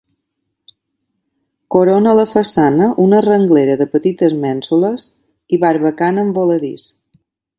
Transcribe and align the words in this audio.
Corona 1.75 2.13
la 2.19 2.23
façana 2.31 2.87
una 3.05 3.19
renglera 3.27 3.77
de 3.83 3.87
petites 3.97 4.35
mènsules 4.47 5.07
i 5.59 5.63
barbacana 5.67 6.25
amb 6.27 6.41
voladís. 6.43 6.89